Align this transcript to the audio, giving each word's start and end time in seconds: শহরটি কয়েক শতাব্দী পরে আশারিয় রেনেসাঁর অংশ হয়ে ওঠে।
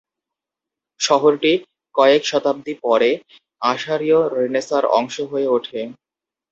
শহরটি 0.99 1.51
কয়েক 1.95 2.21
শতাব্দী 2.25 2.73
পরে 2.83 3.09
আশারিয় 3.61 4.19
রেনেসাঁর 4.35 4.85
অংশ 4.99 5.15
হয়ে 5.31 5.47
ওঠে। 5.47 5.79